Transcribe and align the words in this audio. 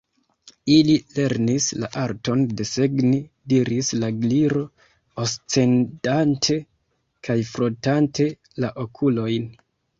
"Ili 0.75 0.93
lernis 1.17 1.67
la 1.83 1.89
arton 2.03 2.41
desegni," 2.61 3.19
diris 3.53 3.93
la 4.05 4.11
Gliro, 4.25 4.65
oscedante 5.27 6.61
kaj 7.31 7.39
frotante 7.55 8.31
la 8.65 8.77
okulojn. 8.89 9.51